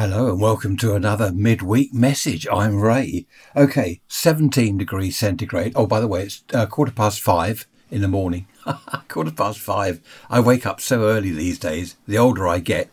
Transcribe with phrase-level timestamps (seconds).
[0.00, 2.46] Hello and welcome to another midweek message.
[2.50, 3.26] I'm Ray.
[3.54, 5.74] Okay, 17 degrees centigrade.
[5.76, 8.46] Oh, by the way, it's uh, quarter past five in the morning.
[9.08, 10.00] quarter past five.
[10.30, 11.96] I wake up so early these days.
[12.08, 12.88] The older I get,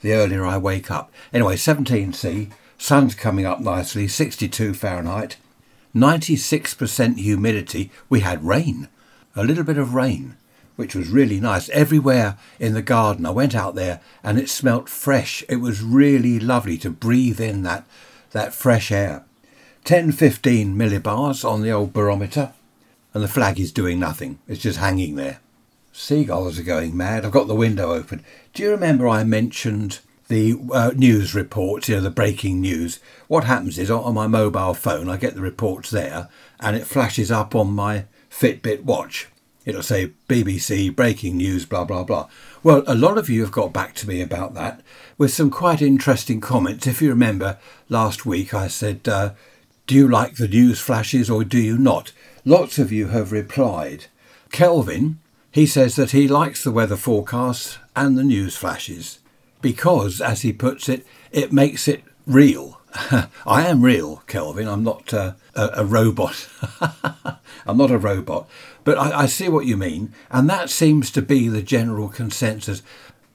[0.00, 1.12] the earlier I wake up.
[1.32, 2.52] Anyway, 17C.
[2.78, 4.06] Sun's coming up nicely.
[4.06, 5.38] 62 Fahrenheit.
[5.92, 7.90] 96% humidity.
[8.08, 8.86] We had rain.
[9.34, 10.36] A little bit of rain
[10.76, 11.68] which was really nice.
[11.70, 15.44] Everywhere in the garden, I went out there and it smelt fresh.
[15.48, 17.86] It was really lovely to breathe in that,
[18.32, 19.24] that fresh air.
[19.84, 22.54] 10 15 millibars on the old barometer,
[23.12, 24.38] and the flag is doing nothing.
[24.48, 25.40] It's just hanging there.
[25.92, 27.24] Seagulls are going mad.
[27.24, 28.24] I've got the window open.
[28.54, 32.98] Do you remember I mentioned the uh, news reports, you know, the breaking news?
[33.28, 37.30] What happens is on my mobile phone, I get the reports there and it flashes
[37.30, 39.28] up on my Fitbit watch
[39.64, 42.28] it'll say BBC breaking news, blah, blah, blah.
[42.62, 44.80] Well, a lot of you have got back to me about that
[45.18, 46.86] with some quite interesting comments.
[46.86, 49.32] If you remember last week, I said, uh,
[49.86, 52.12] Do you like the news flashes or do you not?
[52.44, 54.06] Lots of you have replied.
[54.50, 55.18] Kelvin,
[55.50, 59.20] he says that he likes the weather forecasts and the news flashes
[59.62, 62.80] because, as he puts it, it makes it real.
[63.46, 64.68] I am real, Kelvin.
[64.68, 66.48] I'm not uh, a, a robot.
[67.66, 68.48] I'm not a robot.
[68.84, 70.12] But I, I see what you mean.
[70.30, 72.82] And that seems to be the general consensus.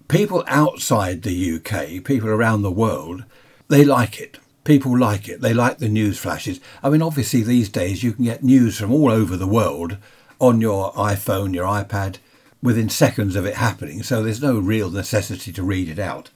[0.08, 3.26] People outside the UK, people around the world,
[3.68, 4.38] they like it.
[4.64, 5.42] People like it.
[5.42, 6.60] They like the news flashes.
[6.82, 9.98] I mean, obviously, these days you can get news from all over the world
[10.40, 12.18] on your iPhone, your iPad,
[12.62, 14.04] within seconds of it happening.
[14.04, 16.30] So there's no real necessity to read it out.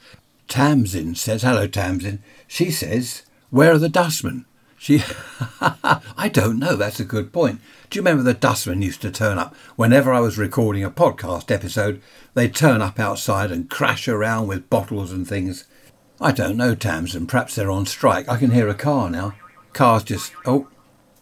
[0.53, 2.21] Tamsin says, Hello, Tamsin.
[2.47, 4.45] She says, Where are the dustmen?
[4.77, 5.01] She,
[5.59, 6.75] I don't know.
[6.75, 7.59] That's a good point.
[7.89, 11.49] Do you remember the dustmen used to turn up whenever I was recording a podcast
[11.49, 12.03] episode?
[12.35, 15.65] They'd turn up outside and crash around with bottles and things.
[16.21, 17.25] I don't know, Tamsin.
[17.25, 18.29] Perhaps they're on strike.
[18.29, 19.33] I can hear a car now.
[19.73, 20.33] Car's just.
[20.45, 20.67] Oh,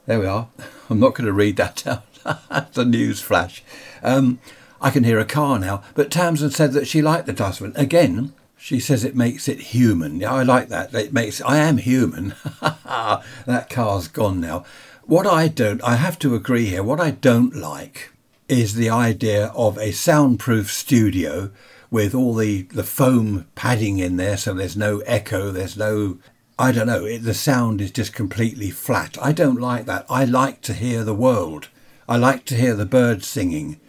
[0.08, 0.50] there we are.
[0.90, 2.04] I'm not going to read that out.
[2.50, 3.64] That's a news flash.
[4.03, 4.41] Um,
[4.81, 5.84] I can hear a car now.
[5.96, 7.72] But Tamsin said that she liked the dustman.
[7.78, 10.19] Again, she says it makes it human.
[10.19, 10.94] Yeah, I like that.
[10.94, 12.35] It makes I am human.
[12.61, 14.66] that car's gone now.
[15.07, 16.83] What I don't, I have to agree here.
[16.83, 18.11] What I don't like
[18.47, 21.49] is the idea of a soundproof studio
[21.89, 25.49] with all the the foam padding in there, so there's no echo.
[25.49, 26.19] There's no,
[26.59, 27.03] I don't know.
[27.03, 29.17] It, the sound is just completely flat.
[29.19, 30.05] I don't like that.
[30.07, 31.69] I like to hear the world.
[32.07, 33.79] I like to hear the birds singing,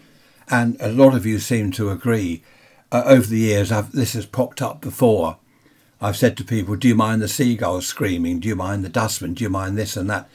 [0.48, 2.42] and a lot of you seem to agree
[2.92, 5.38] uh, over the years, I've, this has popped up before.
[6.00, 8.38] I've said to people, Do you mind the seagulls screaming?
[8.38, 9.34] Do you mind the dustman?
[9.34, 10.28] Do you mind this and that?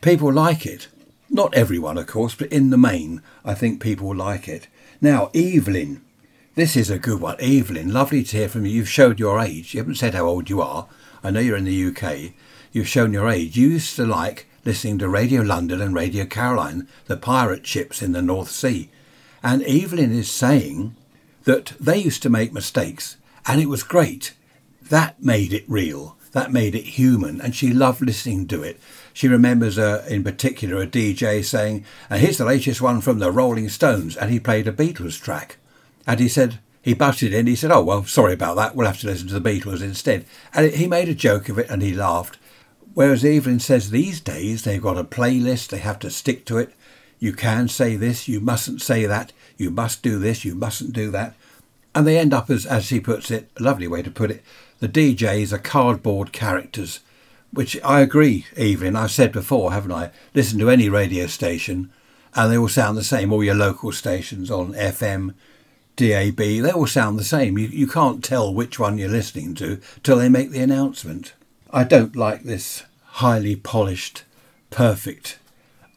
[0.00, 0.88] People like it.
[1.28, 4.68] Not everyone, of course, but in the main, I think people like it.
[5.00, 6.02] Now, Evelyn.
[6.54, 7.36] This is a good one.
[7.40, 8.72] Evelyn, lovely to hear from you.
[8.72, 9.72] You've showed your age.
[9.72, 10.86] You haven't said how old you are.
[11.24, 12.34] I know you're in the UK.
[12.72, 13.56] You've shown your age.
[13.56, 18.12] You used to like listening to Radio London and Radio Caroline, the pirate ships in
[18.12, 18.90] the North Sea.
[19.42, 20.94] And Evelyn is saying
[21.44, 23.16] that they used to make mistakes
[23.46, 24.34] and it was great.
[24.90, 26.16] That made it real.
[26.32, 27.40] That made it human.
[27.40, 28.80] And she loved listening to it.
[29.12, 33.30] She remembers, uh, in particular, a DJ saying, and here's the latest one from the
[33.30, 34.16] Rolling Stones.
[34.16, 35.58] And he played a Beatles track.
[36.06, 37.46] And he said, he butted in.
[37.46, 38.74] He said, oh, well, sorry about that.
[38.74, 40.24] We'll have to listen to the Beatles instead.
[40.54, 42.38] And he made a joke of it and he laughed.
[42.94, 46.74] Whereas Evelyn says these days they've got a playlist, they have to stick to it.
[47.22, 51.08] You can say this, you mustn't say that, you must do this, you mustn't do
[51.12, 51.36] that.
[51.94, 54.42] And they end up as, as he puts it, a lovely way to put it,
[54.80, 56.98] the DJs are cardboard characters,
[57.52, 58.96] which I agree, Evelyn.
[58.96, 60.10] I've said before, haven't I?
[60.34, 61.92] Listen to any radio station
[62.34, 63.32] and they all sound the same.
[63.32, 65.34] All your local stations on FM,
[65.94, 67.56] DAB, they all sound the same.
[67.56, 71.34] You, you can't tell which one you're listening to till they make the announcement.
[71.70, 74.24] I don't like this highly polished,
[74.70, 75.38] perfect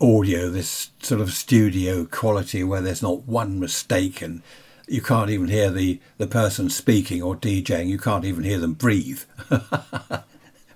[0.02, 4.42] audio, this sort of studio quality where there's not one mistake and
[4.88, 8.74] you can't even hear the, the person speaking or DJing, you can't even hear them
[8.74, 9.24] breathe.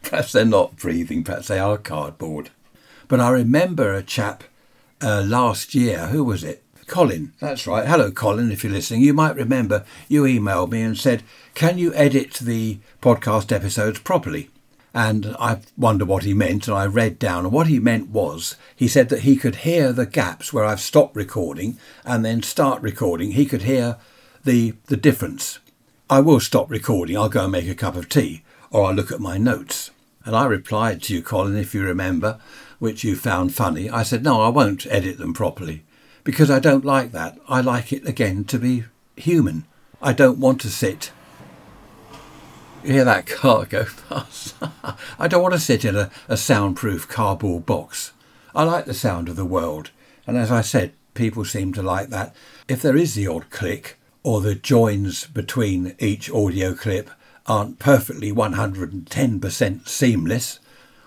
[0.01, 2.49] perhaps they're not breathing, perhaps they are cardboard.
[3.07, 4.43] But I remember a chap
[5.01, 6.63] uh, last year, who was it?
[6.87, 7.87] Colin, that's right.
[7.87, 9.01] Hello, Colin, if you're listening.
[9.01, 11.21] You might remember you emailed me and said,
[11.53, 14.49] Can you edit the podcast episodes properly?
[14.93, 18.55] And I wonder what he meant, and I read down, and what he meant was
[18.75, 22.81] he said that he could hear the gaps where I've stopped recording and then start
[22.81, 23.31] recording.
[23.31, 23.97] He could hear
[24.43, 25.59] the the difference.
[26.09, 27.15] I will stop recording.
[27.15, 29.91] I'll go and make a cup of tea, or I'll look at my notes.
[30.25, 32.39] And I replied to you, Colin, if you remember,
[32.79, 33.89] which you found funny.
[33.89, 35.83] I said, no, I won't edit them properly
[36.23, 37.37] because I don't like that.
[37.47, 39.65] I like it again to be human.
[40.01, 41.11] I don't want to sit
[42.81, 44.55] You hear that car go past?
[45.19, 48.13] I don't want to sit in a, a soundproof cardboard box.
[48.55, 49.91] I like the sound of the world,
[50.25, 52.33] and as I said, people seem to like that.
[52.69, 57.09] If there is the odd click, or the joins between each audio clip
[57.47, 60.59] aren't perfectly 110% seamless,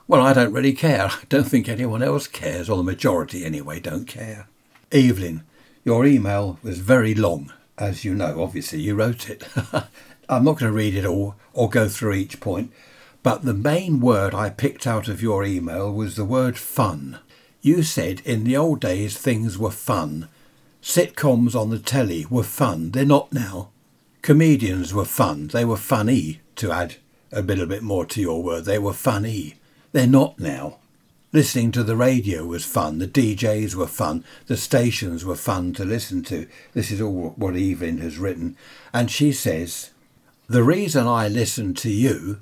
[0.07, 1.07] well, I don't really care.
[1.11, 4.47] I don't think anyone else cares, or the majority anyway don't care.
[4.93, 5.43] Evelyn,
[5.85, 9.45] your email was very long, as you know, obviously, you wrote it.
[10.33, 12.73] I'm not going to read it all or go through each point,
[13.23, 17.19] but the main word I picked out of your email was the word fun.
[17.61, 20.29] You said in the old days things were fun.
[20.83, 22.93] Sitcoms on the telly were fun.
[22.93, 23.69] They're not now.
[24.23, 25.49] Comedians were fun.
[25.49, 26.97] They were funny, to add
[27.31, 28.65] a little bit more to your word.
[28.65, 29.57] They were funny.
[29.93, 30.79] They're not now.
[31.33, 32.99] Listening to the radio was fun.
[32.99, 34.25] The DJs were fun.
[34.47, 36.47] The stations were fun to listen to.
[36.73, 38.57] This is all what Evelyn has written.
[38.93, 39.91] And she says,
[40.49, 42.41] The reason I listen to you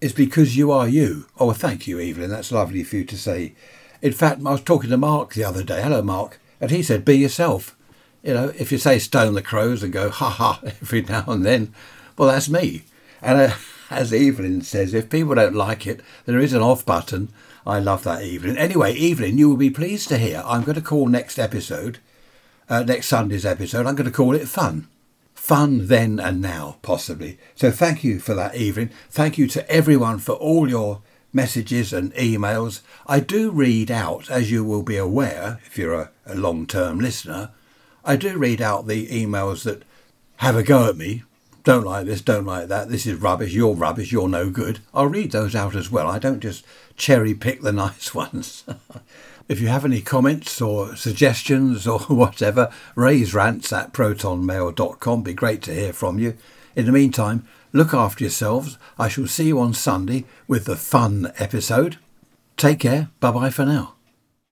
[0.00, 1.26] is because you are you.
[1.38, 2.30] Oh, thank you, Evelyn.
[2.30, 3.54] That's lovely for you to say.
[4.02, 5.82] In fact, I was talking to Mark the other day.
[5.82, 6.40] Hello, Mark.
[6.60, 7.76] And he said, be yourself.
[8.22, 11.46] You know, if you say stone the crows and go ha ha every now and
[11.46, 11.72] then,
[12.16, 12.82] well, that's me.
[13.22, 13.54] And uh,
[13.90, 17.28] as Evelyn says, if people don't like it, there is an off button.
[17.66, 18.58] I love that, Evelyn.
[18.58, 21.98] Anyway, Evelyn, you will be pleased to hear I'm going to call next episode,
[22.68, 24.88] uh, next Sunday's episode, I'm going to call it Fun.
[25.48, 27.38] Fun then and now, possibly.
[27.54, 28.90] So thank you for that, Evelyn.
[29.08, 31.00] Thank you to everyone for all your
[31.32, 32.82] messages and emails.
[33.06, 37.00] I do read out, as you will be aware if you're a, a long term
[37.00, 37.52] listener,
[38.04, 39.84] I do read out the emails that
[40.36, 41.22] have a go at me.
[41.64, 44.80] Don't like this, don't like that, this is rubbish, you're rubbish, you're no good.
[44.92, 46.08] I'll read those out as well.
[46.08, 46.62] I don't just
[46.98, 48.64] cherry pick the nice ones.
[49.48, 55.22] if you have any comments or suggestions or whatever, raysrants at protonmail.com.
[55.22, 56.36] Be great to hear from you.
[56.76, 58.78] In the meantime, Look after yourselves.
[58.98, 61.98] I shall see you on Sunday with the fun episode.
[62.56, 63.10] Take care.
[63.20, 63.97] Bye bye for now.